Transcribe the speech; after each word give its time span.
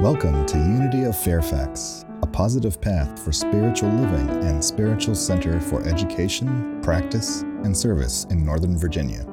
Welcome 0.00 0.46
to 0.46 0.56
Unity 0.56 1.04
of 1.04 1.14
Fairfax, 1.14 2.06
a 2.22 2.26
positive 2.26 2.80
path 2.80 3.22
for 3.22 3.32
spiritual 3.32 3.90
living 3.90 4.30
and 4.44 4.64
spiritual 4.64 5.14
center 5.14 5.60
for 5.60 5.86
education, 5.86 6.80
practice, 6.80 7.42
and 7.42 7.76
service 7.76 8.24
in 8.30 8.42
Northern 8.42 8.78
Virginia. 8.78 9.26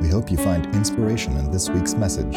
We 0.00 0.08
hope 0.08 0.30
you 0.30 0.38
find 0.38 0.64
inspiration 0.74 1.36
in 1.36 1.50
this 1.50 1.68
week's 1.68 1.92
message. 1.92 2.34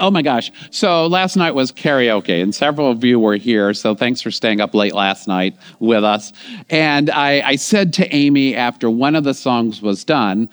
Oh 0.00 0.10
my 0.10 0.22
gosh. 0.22 0.50
So 0.72 1.06
last 1.06 1.36
night 1.36 1.54
was 1.54 1.70
karaoke, 1.70 2.42
and 2.42 2.52
several 2.52 2.90
of 2.90 3.04
you 3.04 3.20
were 3.20 3.36
here. 3.36 3.72
So 3.72 3.94
thanks 3.94 4.20
for 4.20 4.32
staying 4.32 4.60
up 4.60 4.74
late 4.74 4.96
last 4.96 5.28
night 5.28 5.56
with 5.78 6.02
us. 6.02 6.32
And 6.70 7.08
I, 7.08 7.40
I 7.50 7.54
said 7.54 7.92
to 7.92 8.12
Amy 8.12 8.56
after 8.56 8.90
one 8.90 9.14
of 9.14 9.22
the 9.22 9.32
songs 9.32 9.80
was 9.80 10.04
done, 10.04 10.48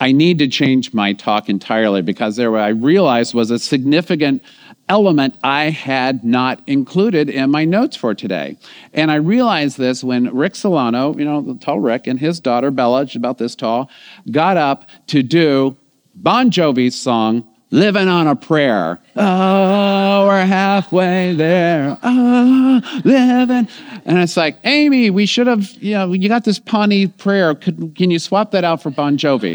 I 0.00 0.12
need 0.12 0.38
to 0.38 0.48
change 0.48 0.92
my 0.92 1.12
talk 1.12 1.48
entirely 1.48 2.02
because 2.02 2.36
there 2.36 2.56
I 2.56 2.68
realized 2.68 3.34
was 3.34 3.50
a 3.50 3.58
significant 3.58 4.42
element 4.88 5.36
I 5.42 5.70
had 5.70 6.24
not 6.24 6.60
included 6.66 7.30
in 7.30 7.50
my 7.50 7.64
notes 7.64 7.96
for 7.96 8.14
today. 8.14 8.58
And 8.92 9.10
I 9.10 9.16
realized 9.16 9.78
this 9.78 10.04
when 10.04 10.34
Rick 10.34 10.56
Solano, 10.56 11.16
you 11.16 11.24
know, 11.24 11.40
the 11.40 11.54
tall 11.54 11.80
Rick, 11.80 12.06
and 12.06 12.18
his 12.18 12.40
daughter 12.40 12.70
Bella, 12.70 13.08
about 13.14 13.38
this 13.38 13.54
tall, 13.54 13.90
got 14.30 14.56
up 14.56 14.88
to 15.08 15.22
do 15.22 15.76
Bon 16.14 16.50
Jovi's 16.50 16.94
song, 16.94 17.48
Living 17.74 18.06
on 18.06 18.28
a 18.28 18.36
Prayer. 18.36 19.00
Oh, 19.16 20.26
we're 20.28 20.46
halfway 20.46 21.34
there. 21.34 21.98
Oh, 22.04 22.80
living. 23.04 23.68
And 24.04 24.18
it's 24.20 24.36
like, 24.36 24.56
Amy, 24.62 25.10
we 25.10 25.26
should 25.26 25.48
have, 25.48 25.72
you 25.82 25.94
know, 25.94 26.12
you 26.12 26.28
got 26.28 26.44
this 26.44 26.60
Pawnee 26.60 27.08
prayer. 27.08 27.52
Could, 27.56 27.96
can 27.96 28.12
you 28.12 28.20
swap 28.20 28.52
that 28.52 28.62
out 28.62 28.80
for 28.80 28.90
Bon 28.90 29.18
Jovi? 29.18 29.54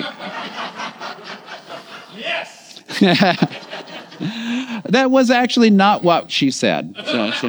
Yes. 2.17 2.81
that 4.89 5.11
was 5.11 5.31
actually 5.31 5.70
not 5.70 6.04
what 6.04 6.30
she 6.30 6.52
said. 6.52 6.94
So, 7.06 7.31
so. 7.31 7.48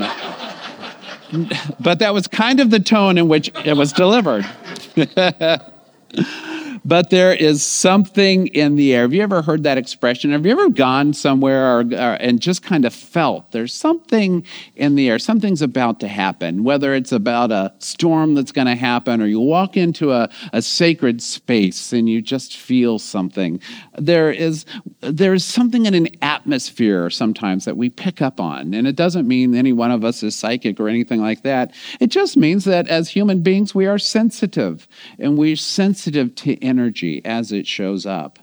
But 1.80 1.98
that 1.98 2.14
was 2.14 2.28
kind 2.28 2.60
of 2.60 2.70
the 2.70 2.78
tone 2.78 3.18
in 3.18 3.26
which 3.26 3.50
it 3.64 3.76
was 3.76 3.92
delivered. 3.92 4.46
but 6.84 7.10
there 7.10 7.32
is 7.32 7.64
something 7.64 8.46
in 8.48 8.76
the 8.76 8.94
air. 8.94 9.02
Have 9.02 9.12
you 9.12 9.22
ever 9.22 9.42
heard 9.42 9.62
that 9.64 9.78
expression? 9.78 10.32
Have 10.32 10.46
you 10.46 10.52
ever 10.52 10.68
gone 10.68 11.12
somewhere 11.12 11.78
or, 11.78 11.80
or, 11.80 12.14
and 12.14 12.40
just 12.40 12.62
kind 12.62 12.84
of 12.84 12.94
felt 12.94 13.52
there's 13.52 13.72
something 13.72 14.44
in 14.76 14.94
the 14.94 15.08
air? 15.08 15.18
Something's 15.18 15.62
about 15.62 16.00
to 16.00 16.08
happen, 16.08 16.64
whether 16.64 16.94
it's 16.94 17.12
about 17.12 17.52
a 17.52 17.72
storm 17.78 18.34
that's 18.34 18.52
going 18.52 18.66
to 18.66 18.74
happen 18.74 19.20
or 19.20 19.26
you 19.26 19.40
walk 19.40 19.76
into 19.76 20.12
a, 20.12 20.28
a 20.52 20.62
sacred 20.62 21.22
space 21.22 21.92
and 21.92 22.08
you 22.08 22.22
just 22.22 22.56
feel 22.56 22.98
something. 22.98 23.60
There 23.98 24.30
is, 24.30 24.64
there 25.00 25.34
is 25.34 25.44
something 25.44 25.86
in 25.86 25.94
an 25.94 26.08
atmosphere 26.22 27.10
sometimes 27.10 27.64
that 27.66 27.76
we 27.76 27.90
pick 27.90 28.22
up 28.22 28.40
on. 28.40 28.74
And 28.74 28.86
it 28.86 28.96
doesn't 28.96 29.28
mean 29.28 29.54
any 29.54 29.72
one 29.72 29.90
of 29.90 30.04
us 30.04 30.22
is 30.22 30.34
psychic 30.34 30.80
or 30.80 30.88
anything 30.88 31.20
like 31.20 31.42
that. 31.42 31.74
It 32.00 32.08
just 32.08 32.36
means 32.36 32.64
that 32.64 32.88
as 32.88 33.08
human 33.08 33.42
beings, 33.42 33.74
we 33.74 33.86
are 33.86 33.98
sensitive 33.98 34.88
and 35.18 35.36
we're 35.36 35.56
sensitive 35.56 36.34
to 36.36 36.62
energy 36.62 36.79
as 37.24 37.52
it 37.52 37.66
shows 37.66 38.06
up. 38.06 38.38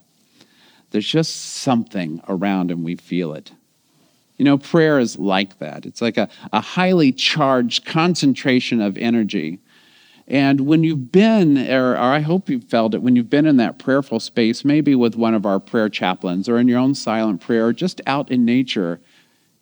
There's 0.91 1.07
just 1.07 1.35
something 1.35 2.21
around 2.27 2.71
and 2.71 2.83
we 2.83 2.95
feel 2.95 3.33
it. 3.33 3.52
You 4.38 4.45
know, 4.45 4.57
prayer 4.57 4.99
is 4.99 5.17
like 5.17 5.57
that. 5.59 5.85
It's 5.85 6.02
like 6.02 6.17
a, 6.17 6.29
a 6.53 6.61
highly 6.61 7.11
charged 7.11 7.85
concentration 7.85 8.81
of 8.81 8.97
energy. 8.97 9.59
And 10.27 10.61
when 10.61 10.83
you've 10.83 11.11
been, 11.11 11.57
or, 11.69 11.94
or, 11.94 11.97
I 11.97 12.19
hope 12.19 12.49
you've 12.49 12.66
felt 12.66 12.94
it, 12.94 13.02
when 13.02 13.16
you've 13.16 13.29
been 13.29 13.45
in 13.45 13.57
that 13.57 13.79
prayerful 13.79 14.19
space, 14.19 14.63
maybe 14.66 14.94
with 14.94 15.16
one 15.16 15.33
of 15.33 15.45
our 15.45 15.59
prayer 15.59 15.89
chaplains 15.89 16.47
or 16.47 16.57
in 16.57 16.67
your 16.67 16.79
own 16.79 16.94
silent 16.95 17.41
prayer, 17.41 17.67
or 17.67 17.73
just 17.73 18.01
out 18.06 18.29
in 18.29 18.45
nature, 18.45 19.00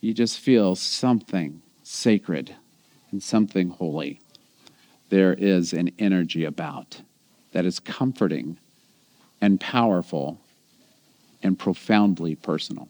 you 0.01 0.13
just 0.13 0.39
feel 0.39 0.75
something 0.75 1.61
sacred 1.83 2.55
and 3.11 3.21
something 3.21 3.69
holy. 3.69 4.19
There 5.09 5.33
is 5.33 5.71
an 5.71 5.91
energy 6.00 6.44
about 6.44 7.01
that 7.51 7.66
is 7.66 7.79
comforting 7.79 8.57
and 9.45 9.59
powerful 9.59 10.41
and 11.44 11.57
profoundly 11.57 12.35
personal. 12.35 12.89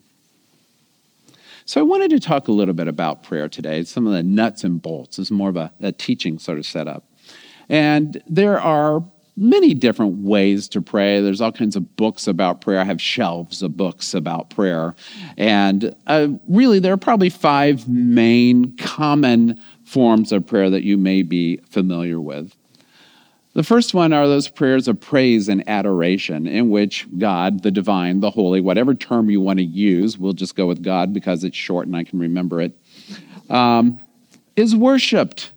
So, 1.66 1.82
I 1.82 1.84
wanted 1.84 2.12
to 2.12 2.20
talk 2.20 2.48
a 2.48 2.52
little 2.52 2.74
bit 2.74 2.88
about 2.88 3.24
prayer 3.24 3.50
today, 3.50 3.84
some 3.84 4.08
of 4.08 4.14
the 4.14 4.24
nuts 4.24 4.64
and 4.64 4.82
bolts. 4.82 5.20
It's 5.20 5.32
more 5.32 5.50
of 5.50 5.58
a, 5.58 5.74
a 5.82 5.92
teaching 5.92 6.40
sort 6.40 6.58
of 6.58 6.66
setup. 6.66 7.04
And 7.68 8.22
there 8.28 8.60
are 8.60 9.04
many 9.36 9.74
different 9.74 10.20
ways 10.20 10.70
to 10.70 10.82
pray. 10.82 11.20
There's 11.20 11.42
all 11.42 11.52
kinds 11.52 11.76
of 11.76 11.98
books 11.98 12.28
about 12.28 12.62
prayer. 12.62 12.80
I 12.80 12.86
have 12.86 13.02
shelves 13.02 13.62
of 13.62 13.76
books 13.76 14.14
about 14.14 14.50
prayer. 14.50 14.96
And 15.38 15.94
uh, 16.08 16.30
really, 16.48 16.80
there 16.80 16.94
are 16.94 16.98
probably 16.98 17.30
five 17.30 17.90
main 17.90 18.78
common 18.78 19.60
forms 19.84 20.32
of 20.32 20.48
prayer 20.48 20.70
that 20.70 20.84
you 20.84 20.98
may 20.98 21.22
be 21.22 21.58
familiar 21.70 22.22
with. 22.22 22.56
The 23.56 23.64
first 23.64 23.94
one 23.94 24.12
are 24.12 24.28
those 24.28 24.50
prayers 24.50 24.90
of 24.90 25.00
praise 25.00 25.48
and 25.48 25.68
adoration, 25.70 26.46
in 26.46 26.70
which 26.70 27.08
God, 27.18 27.64
the 27.64 27.72
divine, 27.72 28.20
the 28.20 28.30
holy, 28.30 28.60
whatever 28.60 28.94
term 28.94 29.30
you 29.30 29.40
want 29.40 29.60
to 29.60 29.66
use, 29.66 30.18
we'll 30.18 30.34
just 30.34 30.58
go 30.58 30.68
with 30.68 30.84
God 30.84 31.14
because 31.14 31.46
it's 31.46 31.56
short 31.56 31.88
and 31.88 31.96
I 31.96 32.04
can 32.04 32.20
remember 32.20 32.60
it, 32.60 32.78
um, 33.50 33.98
is 34.58 34.76
worshiped 34.76 35.54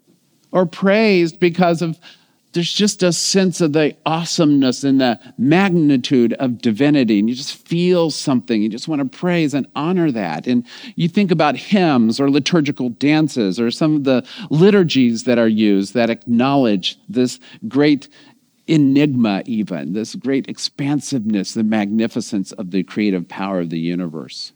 or 0.53 0.65
praised 0.65 1.41
because 1.41 1.83
of 1.83 1.99
there's 2.53 2.73
just 2.73 3.03
a 3.03 3.13
sense 3.13 3.61
of 3.61 3.73
the 3.73 3.97
awesomeness 4.07 4.83
and 4.83 5.01
the 5.01 5.21
magnitude 5.37 6.33
of 6.35 6.59
divinity. 6.59 7.19
And 7.19 7.29
you 7.29 7.35
just 7.35 7.67
feel 7.67 8.11
something. 8.11 8.63
You 8.63 8.69
just 8.69 8.89
want 8.89 9.01
to 9.01 9.19
praise 9.19 9.55
and 9.55 9.67
honor 9.77 10.11
that. 10.13 10.47
And 10.47 10.67
you 10.97 11.09
think 11.09 11.31
about 11.31 11.57
hymns 11.57 12.19
or 12.19 12.31
liturgical 12.31 12.89
dances 12.89 13.61
or 13.61 13.71
some 13.71 13.97
of 13.97 14.05
the 14.05 14.27
liturgies 14.51 15.25
that 15.25 15.39
are 15.39 15.49
used 15.49 15.95
that 15.95 16.11
acknowledge 16.11 16.99
this 17.09 17.39
great 17.69 18.09
enigma, 18.67 19.43
even, 19.47 19.93
this 19.93 20.15
great 20.15 20.49
expansiveness, 20.49 21.55
the 21.55 21.65
magnificence 21.65 22.53
of 22.53 22.71
the 22.71 22.83
creative 22.83 23.29
power 23.29 23.61
of 23.61 23.71
the 23.71 23.79
universe. 23.79 24.53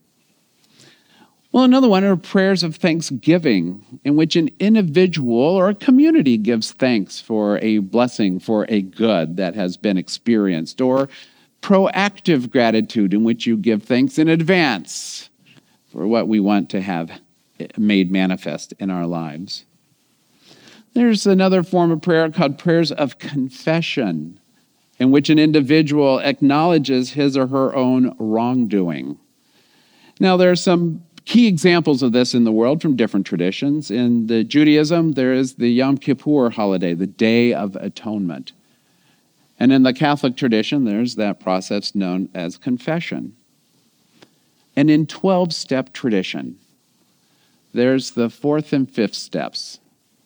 Well, 1.53 1.65
another 1.65 1.89
one 1.89 2.03
are 2.03 2.17
prayers 2.17 2.63
of 2.63 2.77
thanksgiving, 2.77 4.01
in 4.05 4.17
which 4.17 4.37
an 4.37 4.49
individual 4.59 5.37
or 5.37 5.69
a 5.69 5.75
community 5.75 6.39
gives 6.39 6.73
thanks 6.73 7.21
for 7.21 7.59
a 7.59 7.79
blessing, 7.79 8.41
for 8.41 8.65
a 8.71 8.81
good 8.81 9.37
that 9.37 9.55
has 9.55 9.77
been 9.77 9.99
experienced, 9.99 10.81
or 10.81 11.11
proactive 11.61 12.51
gratitude, 12.51 13.13
in 13.13 13.23
which 13.23 13.47
you 13.47 13.59
give 13.59 13.83
thanks 13.83 14.19
in 14.19 14.29
advance 14.29 15.29
for 15.91 16.07
what 16.07 16.27
we 16.27 16.41
want 16.41 16.71
to 16.71 16.81
have 16.81 17.21
made 17.77 18.11
manifest 18.11 18.73
in 18.79 18.89
our 18.89 19.07
lives. 19.07 19.67
There's 20.95 21.27
another 21.27 21.63
form 21.63 21.91
of 21.91 22.01
prayer 22.01 22.31
called 22.31 22.57
prayers 22.57 22.91
of 22.91 23.19
confession, 23.19 24.41
in 24.99 25.11
which 25.11 25.29
an 25.29 25.39
individual 25.39 26.19
acknowledges 26.19 27.13
his 27.13 27.37
or 27.37 27.49
her 27.49 27.75
own 27.77 28.17
wrongdoing. 28.19 29.19
Now, 30.19 30.39
there 30.39 30.51
are 30.51 30.57
some 30.57 31.05
key 31.25 31.47
examples 31.47 32.03
of 32.03 32.13
this 32.13 32.35
in 32.35 32.45
the 32.45 32.53
world 32.53 32.83
from 32.83 32.97
different 32.97 33.27
traditions. 33.27 33.91
In 33.91 34.27
the 34.27 34.45
Judaism, 34.45 35.13
there 35.13 35.33
is 35.33 35.55
the 35.55 35.69
Yom 35.69 35.99
Kippur 35.99 36.51
holiday, 36.51 36.95
the 36.95 37.07
Day 37.07 37.53
of 37.53 37.77
Atonement. 37.77 38.53
And 39.59 39.73
in 39.73 39.83
the 39.85 39.95
Catholic 39.95 40.37
tradition, 40.37 40.85
there's 40.85 41.15
that 41.17 41.39
process 41.39 41.95
known 41.95 42.29
as 42.35 42.57
confession. 42.57 43.37
And 44.75 44.91
in 44.91 45.07
12 45.07 45.53
step 45.53 45.93
tradition, 45.93 46.59
there's 47.73 48.13
the 48.13 48.29
fourth 48.29 48.73
and 48.73 48.91
fifth 48.91 49.15
steps. 49.15 49.79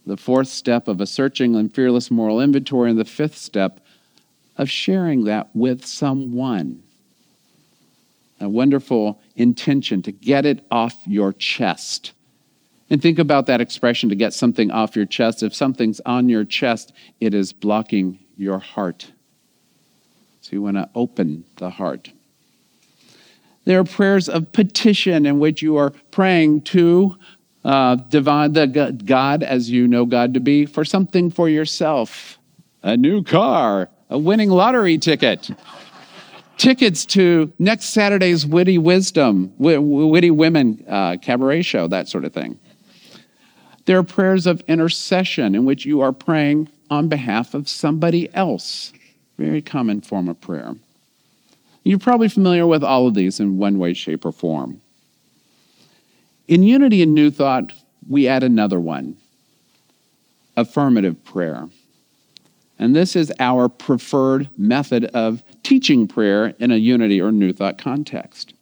The 0.07 0.17
fourth 0.17 0.49
step 0.49 0.89
of 0.89 1.01
a 1.01 1.07
searching 1.07 1.57
and 1.57 1.75
fearless 1.75 2.11
moral 2.11 2.41
inventory, 2.41 2.91
and 2.91 2.99
the 2.99 3.05
fifth 3.05 3.37
step 3.37 3.81
of 4.57 4.71
sharing 4.71 5.25
that 5.25 5.51
with 5.53 5.85
someone 5.85 6.83
a 8.41 8.49
wonderful 8.49 9.21
intention 9.35 10.03
to 10.03 10.13
get 10.13 10.45
it 10.45 10.65
off 10.71 10.95
your 11.07 11.33
chest. 11.33 12.13
And 12.89 13.03
think 13.03 13.19
about 13.19 13.47
that 13.47 13.61
expression 13.61 14.11
to 14.11 14.15
get 14.15 14.33
something 14.33 14.71
off 14.71 14.95
your 14.95 15.07
chest. 15.07 15.43
If 15.43 15.55
something's 15.55 16.01
on 16.07 16.29
your 16.29 16.45
chest, 16.45 16.93
it 17.21 17.35
is 17.35 17.53
blocking 17.53 18.19
your 18.37 18.59
heart. 18.59 19.11
So 20.41 20.51
you 20.53 20.63
want 20.63 20.77
to 20.77 20.89
open 20.95 21.45
the 21.57 21.71
heart. 21.71 22.11
There 23.65 23.81
are 23.81 23.85
prayers 23.85 24.29
of 24.29 24.53
petition 24.53 25.27
in 25.27 25.41
which 25.41 25.61
you 25.61 25.77
are 25.77 25.91
praying 26.13 26.63
to 26.63 27.17
uh, 27.65 27.97
divine 27.97 28.53
the 28.53 28.97
God 29.05 29.43
as 29.43 29.69
you 29.69 29.89
know 29.89 30.05
God 30.05 30.35
to 30.35 30.41
be 30.41 30.67
for 30.67 30.85
something 30.85 31.33
for 31.33 31.49
yourself, 31.49 32.39
a 32.85 32.97
new 32.97 33.25
car, 33.25 33.89
a 34.09 34.17
winning 34.17 34.51
lottery 34.51 34.99
ticket 34.99 35.51
tickets 36.67 37.07
to 37.07 37.53
next 37.61 37.91
Saturday's 37.91 38.45
Witty 38.45 38.77
Wisdom, 38.77 39.53
Witty 39.57 40.33
Women 40.33 40.85
uh, 40.89 41.17
cabaret 41.23 41.63
show, 41.63 41.87
that 41.87 42.09
sort 42.09 42.25
of 42.25 42.33
thing. 42.33 42.59
There 43.85 43.97
are 43.97 44.03
prayers 44.03 44.49
of 44.49 44.61
intercession 44.63 45.55
in 45.55 45.65
which 45.65 45.87
you 45.87 46.01
are 46.01 46.11
praying 46.11 46.69
on 46.91 47.07
behalf 47.07 47.55
of 47.55 47.69
somebody 47.69 48.35
else. 48.35 48.93
Very 49.39 49.63
common 49.63 50.01
form 50.01 50.29
of 50.29 50.41
prayer. 50.41 50.75
You're 51.85 52.01
probably 52.01 52.29
familiar 52.29 52.67
with 52.67 52.83
all 52.83 53.07
of 53.07 53.15
these 53.15 53.39
in 53.39 53.59
one 53.59 53.79
way, 53.79 53.95
shape, 53.95 54.25
or 54.25 54.33
form. 54.33 54.81
In 56.49 56.65
Unity 56.65 57.01
and 57.01 57.15
New 57.15 57.31
Thought, 57.31 57.73
we 58.09 58.27
add 58.27 58.43
another 58.43 58.81
one 58.81 59.17
affirmative 60.57 61.23
prayer. 61.25 61.69
And 62.79 62.95
this 62.95 63.17
is 63.17 63.33
our 63.39 63.69
preferred 63.69 64.51
method 64.59 65.07
of 65.07 65.43
teaching 65.63 66.07
prayer 66.07 66.55
in 66.59 66.71
a 66.71 66.77
unity 66.77 67.21
or 67.21 67.33
new 67.33 67.53
thought 67.53 67.79
context. 67.79 68.53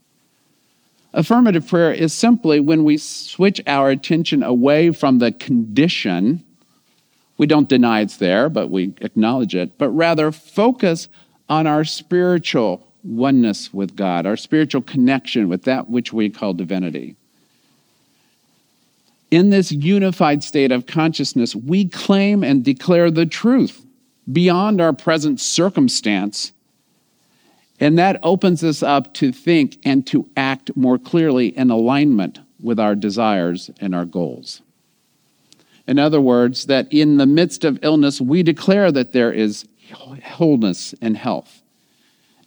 Affirmative 1.13 1.67
prayer 1.67 1.93
is 1.93 2.13
simply 2.13 2.61
when 2.61 2.85
we 2.85 2.97
switch 2.97 3.61
our 3.67 3.91
attention 3.91 4.43
away 4.43 4.91
from 4.91 5.19
the 5.19 5.33
condition. 5.33 6.45
We 7.39 7.47
don't 7.47 7.69
deny 7.69 8.01
it's 8.01 8.17
there, 8.17 8.49
but 8.49 8.71
we 8.71 8.95
acknowledge 9.01 9.55
it, 9.55 9.79
but 9.79 9.91
rather 9.91 10.33
focus 10.33 11.09
on 11.49 11.67
our 11.67 11.85
spiritual 11.85 12.87
oneness 13.05 13.73
with 13.73 13.97
God, 13.97 14.27
our 14.27 14.37
spiritual 14.37 14.83
connection 14.83 15.49
with 15.49 15.63
that 15.65 15.91
which 15.91 16.13
we 16.13 16.31
call 16.31 16.55
divinity. 16.55 17.17
In 19.31 19.51
this 19.51 19.71
unified 19.71 20.43
state 20.43 20.73
of 20.73 20.87
consciousness, 20.87 21.55
we 21.55 21.89
claim 21.89 22.43
and 22.43 22.65
declare 22.65 23.11
the 23.11 23.27
truth 23.27 23.85
beyond 24.31 24.81
our 24.81 24.93
present 24.93 25.41
circumstance. 25.41 26.53
And 27.81 27.99
that 27.99 28.21
opens 28.23 28.63
us 28.63 28.83
up 28.83 29.15
to 29.15 29.33
think 29.33 29.79
and 29.85 30.07
to 30.07 30.29
act 30.37 30.77
more 30.77 30.99
clearly 30.99 31.57
in 31.57 31.71
alignment 31.71 32.39
with 32.61 32.79
our 32.79 32.95
desires 32.95 33.71
and 33.81 33.95
our 33.95 34.05
goals. 34.05 34.63
In 35.87 35.99
other 35.99 36.21
words, 36.21 36.67
that 36.67 36.91
in 36.91 37.19
the 37.19 37.27
midst 37.27 37.65
of 37.65 37.79
illness, 37.83 38.21
we 38.21 38.43
declare 38.43 38.91
that 38.93 39.13
there 39.13 39.33
is 39.33 39.67
wholeness 39.93 40.95
and 41.01 41.17
health. 41.17 41.63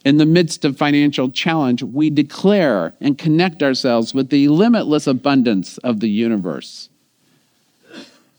In 0.04 0.16
the 0.16 0.26
midst 0.26 0.64
of 0.64 0.76
financial 0.76 1.30
challenge, 1.30 1.82
we 1.82 2.10
declare 2.10 2.94
and 3.00 3.18
connect 3.18 3.62
ourselves 3.62 4.14
with 4.14 4.30
the 4.30 4.48
limitless 4.48 5.06
abundance 5.06 5.78
of 5.78 6.00
the 6.00 6.08
universe. 6.08 6.88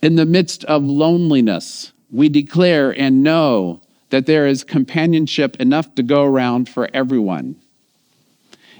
In 0.01 0.15
the 0.15 0.25
midst 0.25 0.63
of 0.65 0.83
loneliness, 0.83 1.91
we 2.11 2.29
declare 2.29 2.91
and 2.91 3.23
know 3.23 3.81
that 4.09 4.25
there 4.25 4.47
is 4.47 4.63
companionship 4.63 5.55
enough 5.57 5.93
to 5.95 6.03
go 6.03 6.23
around 6.23 6.67
for 6.67 6.89
everyone. 6.93 7.55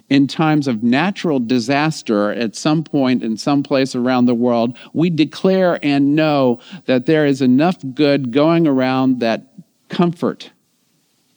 In 0.10 0.26
times 0.26 0.68
of 0.68 0.82
natural 0.82 1.40
disaster, 1.40 2.32
at 2.32 2.56
some 2.56 2.84
point 2.84 3.24
in 3.24 3.38
some 3.38 3.62
place 3.62 3.94
around 3.94 4.26
the 4.26 4.34
world, 4.34 4.76
we 4.92 5.12
declare 5.12 5.78
and 5.84 6.16
know 6.16 6.60
that 6.86 7.06
there 7.06 7.28
is 7.28 7.44
enough 7.44 7.78
good 7.94 8.32
going 8.32 8.66
around 8.66 9.20
that 9.20 9.54
comfort 9.88 10.50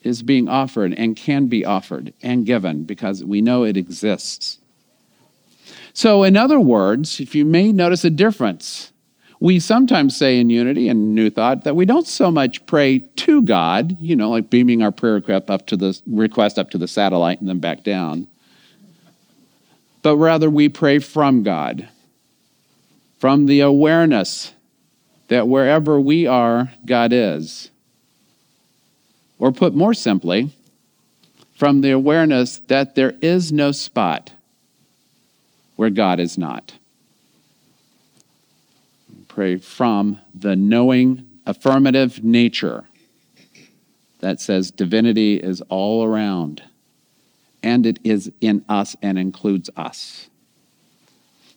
is 0.02 0.22
being 0.22 0.48
offered 0.48 0.94
and 0.94 1.16
can 1.16 1.46
be 1.46 1.64
offered 1.64 2.14
and 2.22 2.46
given 2.46 2.84
because 2.84 3.22
we 3.22 3.42
know 3.42 3.62
it 3.64 3.76
exists. 3.76 4.58
So, 5.92 6.22
in 6.22 6.36
other 6.36 6.58
words, 6.58 7.20
if 7.20 7.34
you 7.34 7.44
may 7.44 7.72
notice 7.72 8.04
a 8.04 8.10
difference, 8.10 8.91
we 9.42 9.58
sometimes 9.58 10.16
say 10.16 10.38
in 10.38 10.50
Unity 10.50 10.88
and 10.88 11.16
New 11.16 11.28
Thought 11.28 11.64
that 11.64 11.74
we 11.74 11.84
don't 11.84 12.06
so 12.06 12.30
much 12.30 12.64
pray 12.64 13.00
to 13.16 13.42
God, 13.42 13.96
you 14.00 14.14
know, 14.14 14.30
like 14.30 14.50
beaming 14.50 14.82
our 14.82 14.92
prayer 14.92 15.14
request 15.14 15.50
up 15.50 15.66
to 15.66 15.76
the 15.76 16.00
request 16.06 16.60
up 16.60 16.70
to 16.70 16.78
the 16.78 16.86
satellite 16.86 17.40
and 17.40 17.48
then 17.48 17.58
back 17.58 17.82
down, 17.82 18.28
but 20.00 20.16
rather 20.16 20.48
we 20.48 20.68
pray 20.68 21.00
from 21.00 21.42
God, 21.42 21.88
from 23.18 23.46
the 23.46 23.58
awareness 23.58 24.52
that 25.26 25.48
wherever 25.48 26.00
we 26.00 26.24
are, 26.24 26.70
God 26.86 27.12
is. 27.12 27.68
Or 29.40 29.50
put 29.50 29.74
more 29.74 29.92
simply, 29.92 30.52
from 31.56 31.80
the 31.80 31.90
awareness 31.90 32.58
that 32.68 32.94
there 32.94 33.14
is 33.20 33.50
no 33.50 33.72
spot 33.72 34.30
where 35.74 35.90
God 35.90 36.20
is 36.20 36.38
not 36.38 36.74
pray 39.34 39.56
from 39.56 40.20
the 40.34 40.55
knowing 40.55 41.26
affirmative 41.46 42.23
nature 42.23 42.84
that 44.20 44.38
says 44.38 44.70
divinity 44.70 45.37
is 45.37 45.62
all 45.70 46.05
around 46.05 46.62
and 47.62 47.87
it 47.87 47.99
is 48.05 48.31
in 48.43 48.62
us 48.69 48.94
and 49.00 49.19
includes 49.19 49.70
us. 49.75 50.29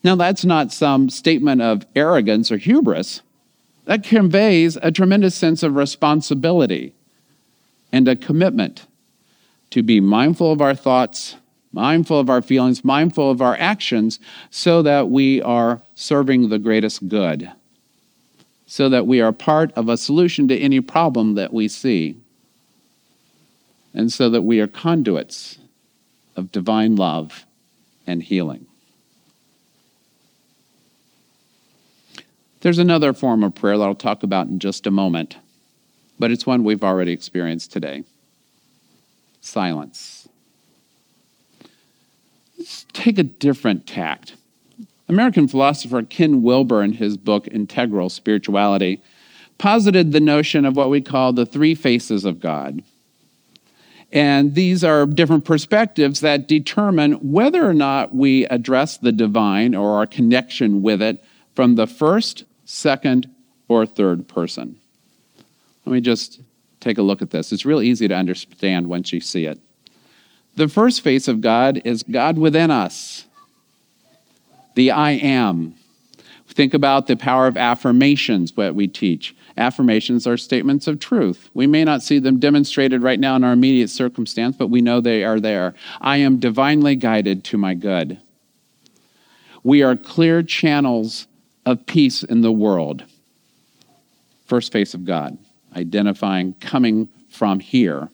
Now, 0.02 0.14
that's 0.14 0.44
not 0.44 0.72
some 0.72 1.10
statement 1.10 1.60
of 1.60 1.86
arrogance 1.94 2.50
or 2.50 2.56
hubris. 2.56 3.20
That 3.84 4.04
conveys 4.04 4.76
a 4.80 4.90
tremendous 4.90 5.34
sense 5.34 5.62
of 5.62 5.76
responsibility 5.76 6.94
and 7.92 8.08
a 8.08 8.16
commitment 8.16 8.86
to 9.70 9.82
be 9.82 10.00
mindful 10.00 10.50
of 10.50 10.62
our 10.62 10.74
thoughts, 10.74 11.36
mindful 11.72 12.18
of 12.18 12.30
our 12.30 12.40
feelings, 12.40 12.84
mindful 12.84 13.30
of 13.30 13.42
our 13.42 13.56
actions, 13.58 14.18
so 14.48 14.80
that 14.82 15.10
we 15.10 15.42
are 15.42 15.82
serving 15.94 16.48
the 16.48 16.58
greatest 16.58 17.08
good 17.08 17.52
so 18.66 18.88
that 18.88 19.06
we 19.06 19.20
are 19.20 19.32
part 19.32 19.72
of 19.72 19.88
a 19.88 19.96
solution 19.96 20.48
to 20.48 20.58
any 20.58 20.80
problem 20.80 21.34
that 21.34 21.52
we 21.52 21.68
see, 21.68 22.16
and 23.94 24.12
so 24.12 24.28
that 24.28 24.42
we 24.42 24.60
are 24.60 24.66
conduits 24.66 25.58
of 26.34 26.52
divine 26.52 26.96
love 26.96 27.46
and 28.06 28.22
healing. 28.22 28.66
There's 32.60 32.78
another 32.78 33.12
form 33.12 33.44
of 33.44 33.54
prayer 33.54 33.78
that 33.78 33.84
I'll 33.84 33.94
talk 33.94 34.22
about 34.22 34.48
in 34.48 34.58
just 34.58 34.86
a 34.86 34.90
moment, 34.90 35.36
but 36.18 36.30
it's 36.30 36.44
one 36.44 36.64
we've 36.64 36.82
already 36.82 37.12
experienced 37.12 37.72
today 37.72 38.04
silence. 39.40 40.28
Let's 42.58 42.84
take 42.92 43.18
a 43.18 43.22
different 43.22 43.86
tact. 43.86 44.34
American 45.08 45.46
philosopher 45.46 46.02
Ken 46.02 46.42
Wilber, 46.42 46.82
in 46.82 46.92
his 46.92 47.16
book 47.16 47.46
Integral 47.48 48.08
Spirituality, 48.08 49.02
posited 49.58 50.12
the 50.12 50.20
notion 50.20 50.64
of 50.64 50.76
what 50.76 50.90
we 50.90 51.00
call 51.00 51.32
the 51.32 51.46
three 51.46 51.74
faces 51.74 52.24
of 52.24 52.40
God. 52.40 52.82
And 54.12 54.54
these 54.54 54.84
are 54.84 55.06
different 55.06 55.44
perspectives 55.44 56.20
that 56.20 56.48
determine 56.48 57.32
whether 57.32 57.68
or 57.68 57.74
not 57.74 58.14
we 58.14 58.46
address 58.46 58.96
the 58.96 59.12
divine 59.12 59.74
or 59.74 59.96
our 59.96 60.06
connection 60.06 60.82
with 60.82 61.02
it 61.02 61.24
from 61.54 61.74
the 61.74 61.86
first, 61.86 62.44
second, 62.64 63.28
or 63.68 63.86
third 63.86 64.28
person. 64.28 64.76
Let 65.84 65.92
me 65.92 66.00
just 66.00 66.40
take 66.80 66.98
a 66.98 67.02
look 67.02 67.22
at 67.22 67.30
this. 67.30 67.52
It's 67.52 67.64
real 67.64 67.82
easy 67.82 68.06
to 68.08 68.14
understand 68.14 68.88
once 68.88 69.12
you 69.12 69.20
see 69.20 69.46
it. 69.46 69.58
The 70.54 70.68
first 70.68 71.00
face 71.00 71.28
of 71.28 71.40
God 71.40 71.82
is 71.84 72.02
God 72.02 72.38
within 72.38 72.70
us 72.70 73.26
the 74.76 74.92
I 74.92 75.12
am. 75.12 75.74
Think 76.48 76.72
about 76.72 77.06
the 77.06 77.16
power 77.16 77.46
of 77.46 77.56
affirmations, 77.56 78.56
what 78.56 78.74
we 78.74 78.86
teach. 78.86 79.34
Affirmations 79.58 80.26
are 80.26 80.36
statements 80.36 80.86
of 80.86 81.00
truth. 81.00 81.50
We 81.52 81.66
may 81.66 81.84
not 81.84 82.02
see 82.02 82.18
them 82.18 82.38
demonstrated 82.38 83.02
right 83.02 83.18
now 83.18 83.36
in 83.36 83.44
our 83.44 83.52
immediate 83.52 83.90
circumstance, 83.90 84.56
but 84.56 84.68
we 84.68 84.80
know 84.80 85.00
they 85.00 85.24
are 85.24 85.40
there. 85.40 85.74
I 86.00 86.18
am 86.18 86.38
divinely 86.38 86.94
guided 86.94 87.42
to 87.44 87.58
my 87.58 87.74
good. 87.74 88.20
We 89.62 89.82
are 89.82 89.96
clear 89.96 90.42
channels 90.42 91.26
of 91.66 91.84
peace 91.86 92.22
in 92.22 92.42
the 92.42 92.52
world. 92.52 93.04
First 94.46 94.72
face 94.72 94.94
of 94.94 95.04
God, 95.04 95.36
identifying 95.74 96.54
coming 96.60 97.08
from 97.28 97.60
here. 97.60 98.08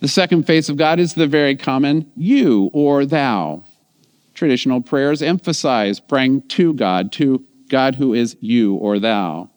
The 0.00 0.08
second 0.08 0.44
face 0.44 0.68
of 0.68 0.76
God 0.76 0.98
is 0.98 1.14
the 1.14 1.26
very 1.26 1.56
common 1.56 2.10
you 2.16 2.70
or 2.72 3.04
thou 3.04 3.64
traditional 4.40 4.80
prayers 4.80 5.20
emphasize 5.20 6.00
praying 6.00 6.40
to 6.48 6.72
God, 6.72 7.12
to 7.12 7.44
God 7.68 7.96
who 7.96 8.14
is 8.14 8.38
you 8.40 8.74
or 8.74 8.98
thou. 8.98 9.50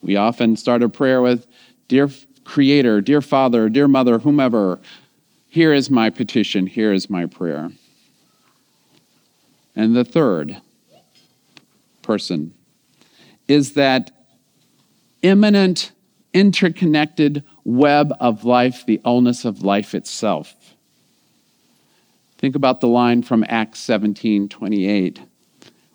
We 0.00 0.14
often 0.14 0.54
start 0.54 0.84
a 0.84 0.88
prayer 0.88 1.20
with, 1.20 1.48
Dear 1.88 2.08
Creator, 2.44 3.00
dear 3.00 3.20
Father, 3.20 3.68
dear 3.68 3.88
Mother, 3.88 4.20
whomever, 4.20 4.78
here 5.48 5.72
is 5.72 5.90
my 5.90 6.08
petition, 6.08 6.68
here 6.68 6.92
is 6.92 7.10
my 7.10 7.26
prayer. 7.26 7.72
And 9.74 9.96
the 9.96 10.04
third 10.04 10.60
person 12.00 12.54
is 13.48 13.72
that 13.72 14.12
immanent, 15.22 15.90
interconnected 16.32 17.42
web 17.64 18.14
of 18.20 18.44
life, 18.44 18.86
the 18.86 18.98
allness 19.04 19.44
of 19.44 19.64
life 19.64 19.96
itself. 19.96 20.54
Think 22.40 22.56
about 22.56 22.80
the 22.80 22.88
line 22.88 23.22
from 23.22 23.44
Acts 23.50 23.80
17 23.80 24.48
28, 24.48 25.20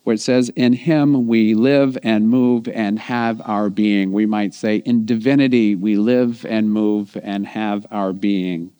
where 0.03 0.13
it 0.13 0.19
says, 0.19 0.49
In 0.49 0.73
him 0.73 1.25
we 1.25 1.55
live 1.55 1.97
and 2.03 2.29
move 2.29 2.67
and 2.67 2.99
have 2.99 3.41
our 3.45 3.71
being. 3.71 4.11
We 4.11 4.27
might 4.27 4.53
say, 4.53 4.83
In 4.85 5.07
divinity 5.07 5.73
we 5.73 5.95
live 5.95 6.45
and 6.47 6.71
move 6.71 7.17
and 7.23 7.47
have 7.47 7.87
our 7.89 8.13
being. 8.13 8.71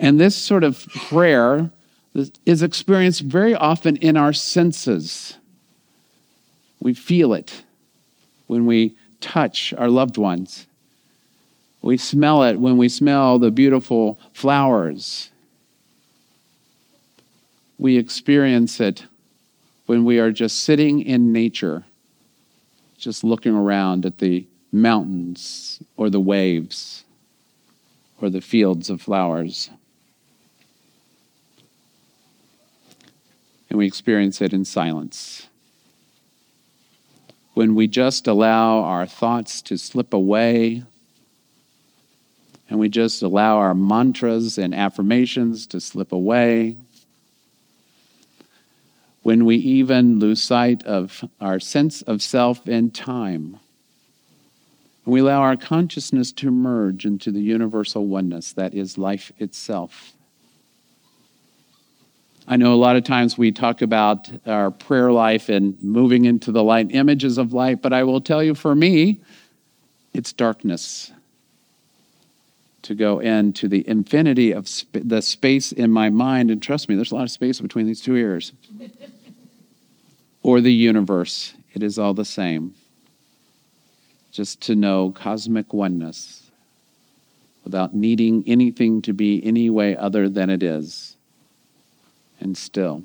And 0.00 0.20
this 0.20 0.34
sort 0.34 0.64
of 0.64 0.84
prayer 0.88 1.70
is 2.44 2.60
experienced 2.64 3.20
very 3.20 3.54
often 3.54 3.94
in 3.94 4.16
our 4.16 4.32
senses. 4.32 5.36
We 6.80 6.92
feel 6.92 7.34
it 7.34 7.62
when 8.48 8.66
we 8.66 8.96
touch 9.20 9.72
our 9.78 9.88
loved 9.88 10.16
ones. 10.16 10.66
We 11.82 11.98
smell 11.98 12.42
it 12.42 12.58
when 12.58 12.76
we 12.78 12.88
smell 12.88 13.38
the 13.38 13.52
beautiful 13.52 14.18
flowers. 14.32 15.30
We 17.78 17.96
experience 17.96 18.80
it 18.80 19.06
when 19.86 20.04
we 20.04 20.18
are 20.18 20.32
just 20.32 20.60
sitting 20.60 21.00
in 21.00 21.32
nature, 21.32 21.84
just 22.98 23.24
looking 23.24 23.54
around 23.54 24.04
at 24.04 24.18
the 24.18 24.46
mountains 24.72 25.80
or 25.96 26.10
the 26.10 26.20
waves 26.20 27.04
or 28.20 28.28
the 28.28 28.40
fields 28.40 28.90
of 28.90 29.00
flowers. 29.00 29.70
And 33.70 33.78
we 33.78 33.86
experience 33.86 34.42
it 34.42 34.52
in 34.52 34.64
silence. 34.64 35.46
When 37.54 37.74
we 37.74 37.86
just 37.86 38.26
allow 38.26 38.80
our 38.80 39.06
thoughts 39.06 39.62
to 39.62 39.76
slip 39.76 40.12
away 40.12 40.82
and 42.68 42.78
we 42.78 42.88
just 42.88 43.22
allow 43.22 43.56
our 43.56 43.74
mantras 43.74 44.58
and 44.58 44.74
affirmations 44.74 45.66
to 45.68 45.80
slip 45.80 46.12
away. 46.12 46.76
When 49.22 49.44
we 49.44 49.56
even 49.56 50.18
lose 50.18 50.42
sight 50.42 50.82
of 50.84 51.24
our 51.40 51.60
sense 51.60 52.02
of 52.02 52.22
self 52.22 52.66
and 52.66 52.94
time. 52.94 53.58
We 55.04 55.20
allow 55.20 55.40
our 55.40 55.56
consciousness 55.56 56.32
to 56.32 56.50
merge 56.50 57.06
into 57.06 57.30
the 57.30 57.40
universal 57.40 58.06
oneness 58.06 58.52
that 58.52 58.74
is 58.74 58.98
life 58.98 59.32
itself. 59.38 60.12
I 62.46 62.56
know 62.56 62.72
a 62.72 62.76
lot 62.76 62.96
of 62.96 63.04
times 63.04 63.36
we 63.36 63.52
talk 63.52 63.82
about 63.82 64.30
our 64.46 64.70
prayer 64.70 65.12
life 65.12 65.48
and 65.48 65.82
moving 65.82 66.24
into 66.24 66.52
the 66.52 66.62
light 66.62 66.88
images 66.90 67.38
of 67.38 67.52
light, 67.52 67.82
but 67.82 67.92
I 67.92 68.04
will 68.04 68.20
tell 68.20 68.42
you 68.42 68.54
for 68.54 68.74
me, 68.74 69.20
it's 70.14 70.32
darkness 70.32 71.12
to 72.82 72.94
go 72.94 73.18
into 73.18 73.68
the 73.68 73.86
infinity 73.88 74.52
of 74.52 74.68
sp- 74.70 75.02
the 75.04 75.20
space 75.20 75.72
in 75.72 75.90
my 75.90 76.10
mind. 76.10 76.50
And 76.50 76.62
trust 76.62 76.88
me, 76.88 76.94
there's 76.94 77.12
a 77.12 77.14
lot 77.14 77.24
of 77.24 77.30
space 77.30 77.60
between 77.60 77.86
these 77.86 78.00
two 78.00 78.16
ears. 78.16 78.52
or 80.42 80.60
the 80.60 80.72
universe. 80.72 81.54
It 81.74 81.82
is 81.82 81.98
all 81.98 82.14
the 82.14 82.24
same. 82.24 82.74
Just 84.30 84.60
to 84.62 84.74
know 84.74 85.10
cosmic 85.10 85.72
oneness 85.72 86.50
without 87.64 87.94
needing 87.94 88.44
anything 88.46 89.02
to 89.02 89.12
be 89.12 89.44
any 89.44 89.68
way 89.68 89.96
other 89.96 90.28
than 90.28 90.48
it 90.48 90.62
is. 90.62 91.16
And 92.40 92.56
still. 92.56 93.02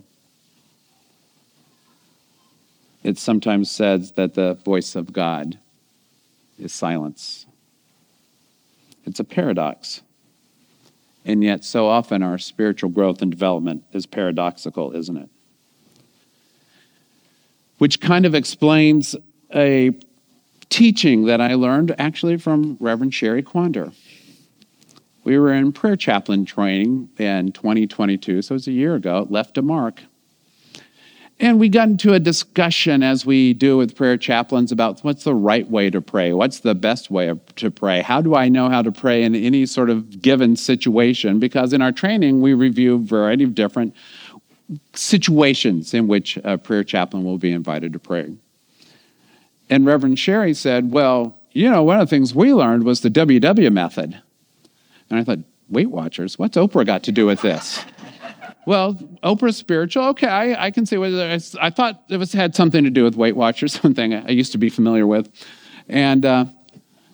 It's 3.04 3.22
sometimes 3.22 3.70
said 3.70 4.04
that 4.16 4.36
the 4.36 4.54
voice 4.54 4.96
of 4.96 5.12
God 5.12 5.58
is 6.58 6.72
silence. 6.72 7.46
It's 9.06 9.20
a 9.20 9.24
paradox. 9.24 10.02
And 11.26 11.44
yet, 11.44 11.64
so 11.64 11.88
often 11.88 12.22
our 12.22 12.38
spiritual 12.38 12.90
growth 12.90 13.22
and 13.22 13.32
development 13.32 13.84
is 13.94 14.06
paradoxical, 14.06 14.92
isn't 14.92 15.18
it? 15.18 15.30
Which 17.78 18.02
kind 18.02 18.26
of 18.26 18.36
explains 18.36 19.16
a 19.54 19.92
teaching 20.70 21.26
that 21.26 21.40
I 21.40 21.54
learned 21.54 21.96
actually 22.00 22.38
from 22.38 22.78
Reverend 22.80 23.14
Sherry 23.14 23.44
Quander. 23.44 23.92
We 25.24 25.38
were 25.38 25.54
in 25.54 25.72
prayer 25.72 25.96
chaplain 25.96 26.46
training 26.46 27.10
in 27.18 27.54
2022, 27.54 28.42
so 28.42 28.54
it 28.54 28.56
was 28.56 28.68
a 28.68 28.72
year 28.72 28.96
ago, 28.96 29.26
left 29.30 29.58
a 29.58 29.62
mark. 29.62 30.02
And 31.40 31.60
we 31.60 31.68
got 31.68 31.88
into 31.88 32.14
a 32.14 32.20
discussion, 32.20 33.04
as 33.04 33.26
we 33.26 33.54
do 33.54 33.78
with 33.78 33.96
prayer 33.96 34.18
chaplains, 34.18 34.72
about 34.72 35.04
what's 35.04 35.24
the 35.24 35.34
right 35.34 35.70
way 35.70 35.90
to 35.90 36.00
pray? 36.00 36.32
What's 36.32 36.60
the 36.60 36.76
best 36.76 37.10
way 37.10 37.34
to 37.56 37.72
pray? 37.72 38.02
How 38.02 38.22
do 38.22 38.36
I 38.36 38.50
know 38.50 38.70
how 38.70 38.82
to 38.82 38.92
pray 38.92 39.24
in 39.24 39.36
any 39.36 39.66
sort 39.66 39.90
of 39.90 40.22
given 40.22 40.56
situation? 40.56 41.40
Because 41.40 41.74
in 41.74 41.82
our 41.82 41.92
training, 41.92 42.42
we 42.42 42.54
review 42.54 42.96
a 42.96 43.00
variety 43.00 43.44
of 43.44 43.56
different 43.56 43.96
situations 44.94 45.94
in 45.94 46.08
which 46.08 46.38
a 46.44 46.58
prayer 46.58 46.84
chaplain 46.84 47.24
will 47.24 47.38
be 47.38 47.52
invited 47.52 47.94
to 47.94 48.00
pray. 48.00 48.34
And 49.70 49.86
Reverend 49.86 50.20
Sherry 50.20 50.54
said, 50.54 50.92
Well, 50.92 51.38
you 51.52 51.70
know, 51.70 51.84
one 51.84 52.00
of 52.00 52.08
the 52.08 52.16
things 52.16 52.34
we 52.34 52.54
learned 52.54 52.84
was 52.84 53.02
the 53.02 53.10
WW 53.10 53.72
method. 53.72 54.22
And 55.10 55.20
I 55.20 55.24
thought, 55.24 55.40
Weight 55.70 55.90
Watchers, 55.90 56.38
what's 56.38 56.58
Oprah 56.58 56.86
got 56.86 57.04
to 57.04 57.12
do 57.12 57.26
with 57.26 57.42
this? 57.42 57.84
Well, 58.66 58.94
Oprah's 59.24 59.58
spiritual. 59.58 60.06
Okay, 60.06 60.28
I, 60.28 60.66
I 60.66 60.72
can 60.72 60.86
see 60.86 60.98
what 60.98 61.14
I 61.14 61.70
thought 61.70 62.04
it 62.10 62.18
was 62.18 62.32
had 62.34 62.56
something 62.56 62.84
to 62.84 62.90
do 62.90 63.04
with 63.04 63.16
Weight 63.16 63.36
Watchers, 63.36 63.76
or 63.78 63.80
something 63.80 64.14
I 64.14 64.30
used 64.30 64.52
to 64.54 64.58
be 64.58 64.70
familiar 64.70 65.06
with, 65.06 65.30
and 65.90 66.26
uh, 66.26 66.46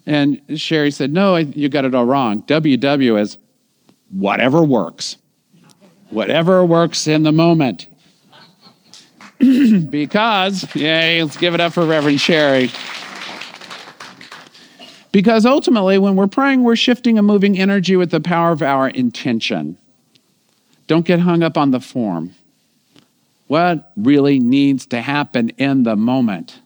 and 0.06 0.42
Sherry 0.56 0.92
said, 0.92 1.12
"No, 1.12 1.36
you 1.36 1.70
got 1.70 1.86
it 1.86 1.96
all 1.96 2.06
wrong. 2.06 2.44
WW 2.44 3.20
is 3.20 3.38
whatever 4.12 4.64
works, 4.64 5.18
whatever 6.10 6.64
works 6.66 7.08
in 7.08 7.24
the 7.24 7.32
moment." 7.32 7.88
because, 9.90 10.76
yay, 10.76 11.24
let's 11.24 11.38
give 11.38 11.54
it 11.54 11.62
up 11.62 11.72
for 11.72 11.86
Reverend 11.86 12.20
Sherry. 12.20 12.70
Because 15.14 15.46
ultimately, 15.46 15.98
when 15.98 16.18
we're 16.18 16.28
praying, 16.28 16.64
we're 16.64 16.76
shifting 16.76 17.18
and 17.18 17.26
moving 17.26 17.58
energy 17.58 17.96
with 17.96 18.12
the 18.12 18.20
power 18.20 18.52
of 18.52 18.62
our 18.62 18.90
intention. 18.90 19.78
Don't 20.90 21.06
get 21.06 21.20
hung 21.20 21.44
up 21.44 21.56
on 21.56 21.70
the 21.70 21.80
form. 21.80 22.34
What 23.46 23.92
really 23.96 24.40
needs 24.40 24.88
to 24.88 25.02
happen 25.02 25.50
in 25.50 25.84
the 25.84 25.96
moment? 25.96 26.62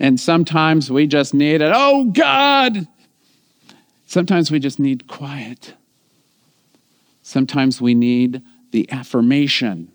And 0.00 0.18
sometimes 0.18 0.90
we 0.90 1.06
just 1.06 1.32
need 1.32 1.62
it. 1.62 1.72
Oh, 1.72 2.06
God! 2.06 2.88
Sometimes 4.06 4.50
we 4.50 4.58
just 4.58 4.80
need 4.80 5.06
quiet. 5.06 5.74
Sometimes 7.22 7.80
we 7.80 7.94
need 7.94 8.42
the 8.72 8.90
affirmation. 8.90 9.92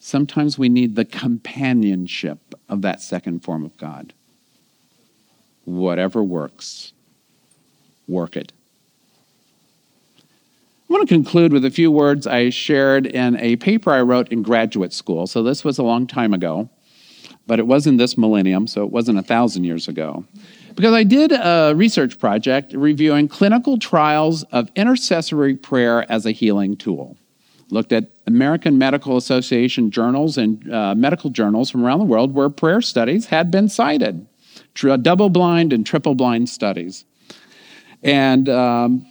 Sometimes 0.00 0.58
we 0.58 0.70
need 0.70 0.96
the 0.96 1.04
companionship 1.04 2.38
of 2.70 2.80
that 2.82 3.02
second 3.02 3.40
form 3.40 3.66
of 3.66 3.76
God. 3.76 4.14
Whatever 5.66 6.22
works, 6.22 6.94
work 8.08 8.34
it. 8.34 8.52
I 10.94 10.96
want 10.96 11.08
to 11.08 11.14
conclude 11.16 11.52
with 11.52 11.64
a 11.64 11.72
few 11.72 11.90
words 11.90 12.24
I 12.24 12.50
shared 12.50 13.06
in 13.06 13.36
a 13.40 13.56
paper 13.56 13.90
I 13.90 14.00
wrote 14.02 14.28
in 14.28 14.42
graduate 14.42 14.92
school. 14.92 15.26
So 15.26 15.42
this 15.42 15.64
was 15.64 15.76
a 15.76 15.82
long 15.82 16.06
time 16.06 16.32
ago, 16.32 16.70
but 17.48 17.58
it 17.58 17.66
wasn't 17.66 17.98
this 17.98 18.16
millennium, 18.16 18.68
so 18.68 18.84
it 18.84 18.92
wasn't 18.92 19.18
a 19.18 19.22
thousand 19.22 19.64
years 19.64 19.88
ago. 19.88 20.24
Because 20.76 20.94
I 20.94 21.02
did 21.02 21.32
a 21.32 21.72
research 21.74 22.20
project 22.20 22.74
reviewing 22.74 23.26
clinical 23.26 23.76
trials 23.76 24.44
of 24.52 24.70
intercessory 24.76 25.56
prayer 25.56 26.08
as 26.08 26.26
a 26.26 26.30
healing 26.30 26.76
tool. 26.76 27.16
Looked 27.70 27.90
at 27.90 28.10
American 28.28 28.78
Medical 28.78 29.16
Association 29.16 29.90
journals 29.90 30.38
and 30.38 30.72
uh, 30.72 30.94
medical 30.94 31.28
journals 31.28 31.72
from 31.72 31.84
around 31.84 31.98
the 31.98 32.04
world 32.04 32.36
where 32.36 32.48
prayer 32.48 32.80
studies 32.80 33.26
had 33.26 33.50
been 33.50 33.68
cited, 33.68 34.28
double 35.02 35.28
blind 35.28 35.72
and 35.72 35.84
triple 35.84 36.14
blind 36.14 36.48
studies. 36.48 37.04
And 38.04 38.48
um, 38.48 39.04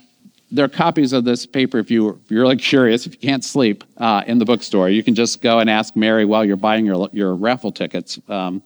there 0.54 0.66
are 0.66 0.70
copies 0.70 1.14
of 1.14 1.26
this 1.26 1.48
paper 1.48 1.80
if, 1.80 1.90
you, 1.90 2.10
if 2.10 2.30
you're 2.30 2.44
really 2.44 2.58
curious, 2.58 3.08
if 3.08 3.14
you 3.14 3.20
can't 3.20 3.44
sleep 3.44 3.84
uh, 3.98 4.24
in 4.28 4.38
the 4.38 4.46
bookstore. 4.46 4.88
You 4.88 5.04
can 5.04 5.16
just 5.16 5.42
go 5.42 5.58
and 5.58 5.68
ask 5.68 5.96
Mary 5.96 6.26
while 6.26 6.46
you're 6.46 6.58
buying 6.58 6.86
your, 6.86 7.10
your 7.12 7.34
raffle 7.34 7.72
tickets 7.72 8.20
um, 8.30 8.62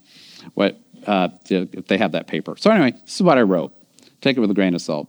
what, 0.53 0.77
uh, 1.07 1.29
if 1.49 1.87
they 1.87 1.97
have 1.97 2.11
that 2.11 2.27
paper. 2.27 2.55
So, 2.57 2.69
anyway, 2.69 2.91
this 2.91 3.15
is 3.15 3.21
what 3.21 3.37
I 3.37 3.41
wrote. 3.41 3.73
Take 4.19 4.35
it 4.35 4.41
with 4.41 4.51
a 4.51 4.53
grain 4.53 4.75
of 4.75 4.81
salt. 4.81 5.07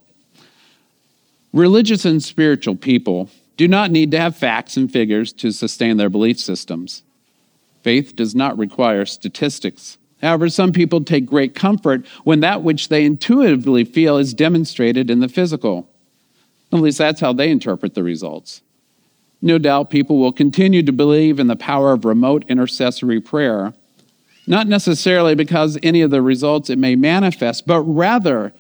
Religious 1.53 2.05
and 2.05 2.23
spiritual 2.23 2.77
people 2.77 3.29
do 3.57 3.67
not 3.67 3.91
need 3.91 4.13
to 4.13 4.21
have 4.21 4.37
facts 4.37 4.77
and 4.77 4.91
figures 4.91 5.33
to 5.33 5.51
sustain 5.51 5.97
their 5.97 6.09
belief 6.09 6.39
systems. 6.39 7.03
Faith 7.83 8.15
does 8.15 8.37
not 8.37 8.57
require 8.57 9.05
statistics. 9.05 9.99
However, 10.23 10.49
some 10.49 10.73
people 10.73 11.03
take 11.03 11.27
great 11.27 11.57
comfort 11.57 12.07
when 12.23 12.39
that 12.41 12.63
which 12.63 12.89
they 12.89 13.05
intuitively 13.05 13.85
feel 13.85 14.17
is 14.17 14.33
demonstrated 14.33 15.11
in 15.11 15.19
the 15.19 15.29
physical. 15.29 15.89
At 16.73 16.81
least 16.81 16.99
that's 16.99 17.21
how 17.21 17.33
they 17.33 17.51
interpret 17.51 17.95
the 17.95 18.03
results. 18.03 18.63
No 19.41 19.59
doubt 19.59 19.91
people 19.91 20.19
will 20.19 20.33
continue 20.33 20.83
to 20.83 20.93
believe 20.93 21.39
in 21.39 21.47
the 21.47 21.57
power 21.57 21.93
of 21.93 22.05
remote 22.05 22.45
intercessory 22.49 23.21
prayer, 23.21 23.73
not 24.47 24.67
necessarily 24.67 25.35
because 25.35 25.79
any 25.83 26.01
of 26.01 26.11
the 26.11 26.23
results 26.23 26.71
it 26.71 26.79
may 26.79 26.97
manifest, 26.97 27.67
but 27.67 27.81
rather 27.83 28.53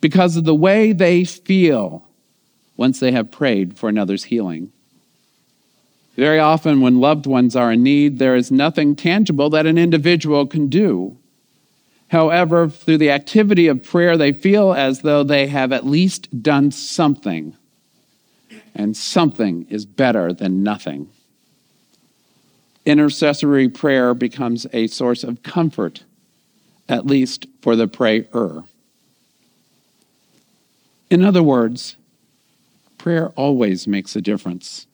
because 0.00 0.36
of 0.36 0.44
the 0.44 0.54
way 0.54 0.92
they 0.92 1.24
feel 1.24 2.04
once 2.76 3.00
they 3.00 3.12
have 3.12 3.30
prayed 3.30 3.78
for 3.78 3.88
another's 3.88 4.24
healing. 4.24 4.72
Very 6.16 6.38
often, 6.38 6.80
when 6.80 7.00
loved 7.00 7.26
ones 7.26 7.56
are 7.56 7.72
in 7.72 7.82
need, 7.82 8.18
there 8.18 8.36
is 8.36 8.50
nothing 8.50 8.94
tangible 8.94 9.50
that 9.50 9.66
an 9.66 9.78
individual 9.78 10.46
can 10.46 10.68
do. 10.68 11.16
However, 12.14 12.68
through 12.68 12.98
the 12.98 13.10
activity 13.10 13.66
of 13.66 13.82
prayer, 13.82 14.16
they 14.16 14.30
feel 14.30 14.72
as 14.72 15.00
though 15.00 15.24
they 15.24 15.48
have 15.48 15.72
at 15.72 15.84
least 15.84 16.44
done 16.44 16.70
something. 16.70 17.56
And 18.72 18.96
something 18.96 19.66
is 19.68 19.84
better 19.84 20.32
than 20.32 20.62
nothing. 20.62 21.08
Intercessory 22.86 23.68
prayer 23.68 24.14
becomes 24.14 24.64
a 24.72 24.86
source 24.86 25.24
of 25.24 25.42
comfort, 25.42 26.04
at 26.88 27.04
least 27.04 27.48
for 27.60 27.74
the 27.74 27.88
prayer. 27.88 28.62
In 31.10 31.24
other 31.24 31.42
words, 31.42 31.96
prayer 32.96 33.30
always 33.30 33.88
makes 33.88 34.14
a 34.14 34.20
difference. 34.20 34.86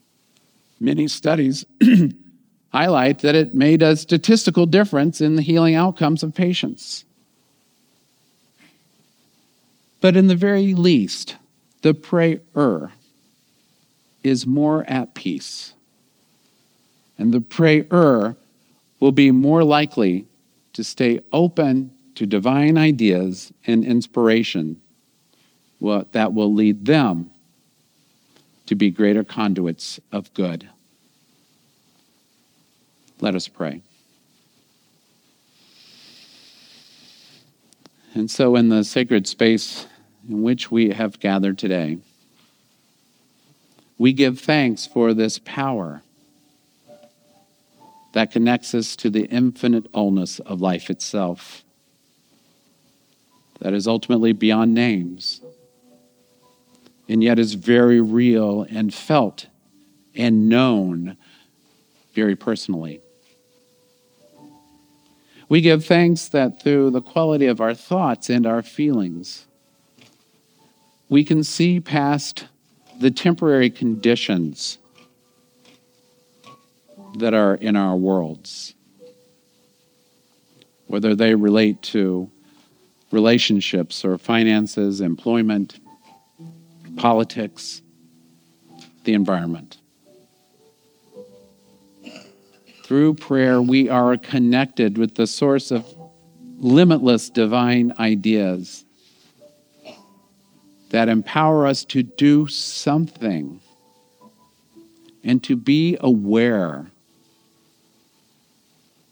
Many 0.81 1.07
studies 1.07 1.67
highlight 2.73 3.19
that 3.19 3.35
it 3.35 3.55
made 3.55 3.83
a 3.83 3.95
statistical 3.95 4.65
difference 4.65 5.21
in 5.21 5.37
the 5.37 5.43
healing 5.43 5.75
outcomes 5.75 6.23
of 6.23 6.35
patients. 6.35 7.05
But 10.00 10.16
in 10.16 10.28
the 10.28 10.37
very 10.37 10.75
least, 10.75 11.37
the 11.83 11.95
prayer 11.95 12.92
is 14.23 14.47
more 14.47 14.85
at 14.85 15.14
peace. 15.14 15.75
And 17.19 17.33
the 17.33 17.40
prayer 17.40 18.37
will 18.99 19.12
be 19.12 19.30
more 19.30 19.64
likely 19.64 20.26
to 20.73 20.85
stay 20.85 21.21
open 21.33 21.90
to 22.14 22.26
divine 22.26 22.76
ideas 22.76 23.52
and 23.66 23.85
inspiration 23.85 24.80
What 25.78 26.12
that 26.12 26.35
will 26.35 26.52
lead 26.52 26.85
them 26.85 27.30
to 28.66 28.75
be 28.75 28.90
greater 28.90 29.25
conduits 29.25 29.99
of 30.12 30.33
good. 30.35 30.69
Let 33.21 33.35
us 33.35 33.49
pray. 33.49 33.83
And 38.14 38.30
so, 38.30 38.57
in 38.57 38.69
the 38.69 38.85
sacred 38.85 39.26
space 39.26 39.87
in 40.30 40.42
which 40.42 40.70
we 40.70 40.90
have 40.90 41.18
gathered 41.18 41.58
today, 41.58 41.99
we 43.99 44.12
give 44.12 44.38
thanks 44.38 44.87
for 44.87 45.12
this 45.12 45.40
power 45.40 46.02
that 48.12 48.30
connects 48.30 48.72
us 48.72 48.94
to 48.96 49.10
the 49.10 49.26
infinite 49.26 49.90
allness 49.92 50.38
of 50.40 50.60
life 50.60 50.88
itself, 50.88 51.64
that 53.60 53.75
is 53.75 53.88
ultimately 53.88 54.32
beyond 54.32 54.72
names, 54.72 55.40
and 57.08 57.22
yet 57.25 57.38
is 57.38 57.54
very 57.54 58.00
real 58.00 58.64
and 58.70 58.94
felt 58.94 59.46
and 60.14 60.49
known 60.49 61.16
very 62.14 62.37
personally. 62.37 63.00
We 65.49 65.60
give 65.60 65.84
thanks 65.84 66.28
that 66.28 66.62
through 66.62 66.90
the 66.90 67.02
quality 67.02 67.46
of 67.46 67.60
our 67.60 67.75
thoughts 67.75 68.30
and 68.30 68.46
our 68.46 68.62
feelings, 68.62 69.46
we 71.11 71.25
can 71.25 71.43
see 71.43 71.81
past 71.81 72.47
the 73.00 73.11
temporary 73.11 73.69
conditions 73.69 74.79
that 77.19 77.35
are 77.35 77.57
in 77.57 77.75
our 77.75 77.97
worlds, 77.97 78.75
whether 80.87 81.17
they 81.17 81.35
relate 81.35 81.83
to 81.83 82.31
relationships 83.11 84.05
or 84.05 84.17
finances, 84.17 85.00
employment, 85.00 85.81
politics, 86.97 87.83
the 89.02 89.12
environment. 89.12 89.79
Through 92.85 93.14
prayer, 93.14 93.61
we 93.61 93.88
are 93.88 94.17
connected 94.17 94.97
with 94.97 95.17
the 95.17 95.26
source 95.26 95.73
of 95.73 95.85
limitless 96.59 97.31
divine 97.31 97.95
ideas 97.99 98.85
that 100.90 101.09
empower 101.09 101.66
us 101.66 101.85
to 101.87 102.02
do 102.02 102.47
something 102.47 103.61
and 105.25 105.42
to 105.44 105.56
be 105.56 105.97
aware 106.00 106.90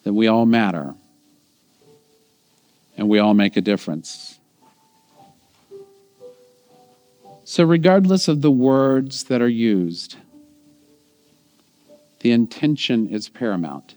that 0.05 0.13
we 0.13 0.27
all 0.27 0.47
matter 0.47 0.95
and 2.97 3.09
we 3.09 3.19
all 3.19 3.35
make 3.35 3.57
a 3.57 3.61
difference. 3.61 4.39
So, 7.45 7.65
regardless 7.65 8.29
of 8.29 8.43
the 8.43 8.51
words 8.51 9.25
that 9.25 9.41
are 9.41 9.49
used, 9.49 10.17
the 12.21 12.33
intention 12.33 13.09
is 13.09 13.29
paramount. 13.29 13.95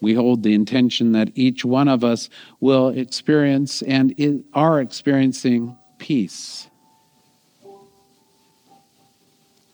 We 0.00 0.14
hold 0.14 0.42
the 0.42 0.54
intention 0.54 1.12
that 1.12 1.30
each 1.34 1.64
one 1.64 1.88
of 1.88 2.02
us 2.02 2.30
will 2.58 2.88
experience 2.88 3.82
and 3.82 4.44
are 4.54 4.80
experiencing 4.80 5.76
peace. 5.98 6.68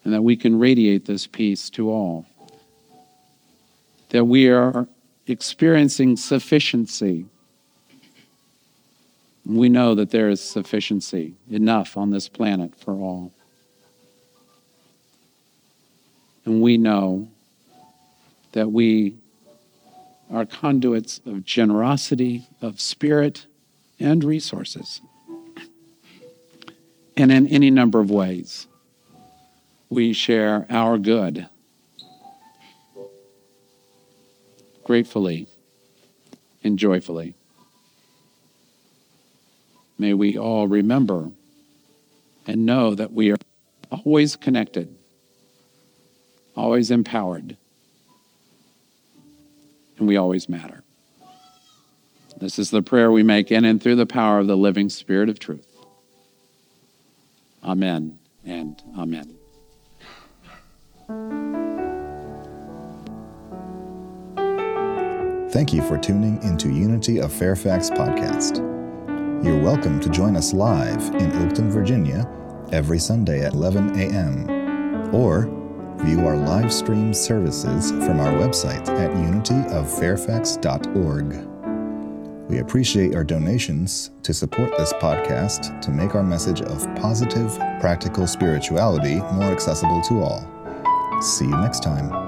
And 0.04 0.12
that 0.12 0.22
we 0.22 0.36
can 0.36 0.58
radiate 0.58 1.04
this 1.04 1.26
peace 1.26 1.70
to 1.70 1.90
all. 1.90 2.26
That 4.10 4.24
we 4.24 4.48
are 4.48 4.88
experiencing 5.26 6.16
sufficiency. 6.16 7.26
We 9.44 9.68
know 9.68 9.94
that 9.94 10.10
there 10.10 10.28
is 10.28 10.40
sufficiency, 10.40 11.34
enough 11.50 11.96
on 11.96 12.10
this 12.10 12.28
planet 12.28 12.74
for 12.76 12.94
all. 12.94 13.32
And 16.44 16.62
we 16.62 16.78
know 16.78 17.28
that 18.52 18.70
we 18.70 19.16
are 20.30 20.44
conduits 20.44 21.20
of 21.24 21.44
generosity, 21.44 22.48
of 22.60 22.80
spirit, 22.80 23.46
and 23.98 24.24
resources. 24.24 25.00
And 27.16 27.32
in 27.32 27.46
any 27.48 27.70
number 27.70 28.00
of 28.00 28.10
ways, 28.10 28.66
we 29.88 30.12
share 30.12 30.66
our 30.68 30.98
good 30.98 31.48
gratefully 34.84 35.48
and 36.62 36.78
joyfully. 36.78 37.34
May 39.98 40.14
we 40.14 40.36
all 40.36 40.68
remember 40.68 41.30
and 42.46 42.66
know 42.66 42.94
that 42.94 43.12
we 43.12 43.32
are 43.32 43.38
always 43.90 44.36
connected 44.36 44.94
always 46.56 46.90
empowered, 46.90 47.56
and 49.98 50.06
we 50.06 50.16
always 50.16 50.48
matter. 50.48 50.82
This 52.38 52.58
is 52.58 52.70
the 52.70 52.82
prayer 52.82 53.10
we 53.10 53.22
make 53.22 53.50
in 53.50 53.64
and 53.64 53.82
through 53.82 53.96
the 53.96 54.06
power 54.06 54.38
of 54.38 54.46
the 54.46 54.56
living 54.56 54.90
Spirit 54.90 55.28
of 55.28 55.38
truth. 55.38 55.66
Amen 57.64 58.18
and 58.44 58.82
amen. 58.96 59.36
Thank 65.50 65.72
you 65.72 65.80
for 65.82 65.96
tuning 65.96 66.42
into 66.42 66.68
Unity 66.68 67.18
of 67.18 67.32
Fairfax 67.32 67.88
podcast. 67.88 68.58
You're 69.42 69.60
welcome 69.60 70.00
to 70.00 70.10
join 70.10 70.36
us 70.36 70.52
live 70.52 71.00
in 71.14 71.30
Oakton, 71.32 71.70
Virginia 71.70 72.30
every 72.72 72.98
Sunday 72.98 73.44
at 73.44 73.54
11 73.54 73.98
a.m. 73.98 75.14
or 75.14 75.46
View 76.04 76.26
our 76.26 76.36
live 76.36 76.72
stream 76.72 77.14
services 77.14 77.90
from 77.90 78.20
our 78.20 78.32
website 78.32 78.86
at 78.88 79.10
unityoffairfax.org. 79.12 81.56
We 82.48 82.58
appreciate 82.58 83.16
our 83.16 83.24
donations 83.24 84.12
to 84.22 84.32
support 84.32 84.70
this 84.78 84.92
podcast 84.94 85.80
to 85.80 85.90
make 85.90 86.14
our 86.14 86.22
message 86.22 86.62
of 86.62 86.86
positive, 86.94 87.52
practical 87.80 88.24
spirituality 88.26 89.16
more 89.16 89.50
accessible 89.50 90.00
to 90.02 90.22
all. 90.22 90.48
See 91.20 91.46
you 91.46 91.56
next 91.56 91.82
time. 91.82 92.25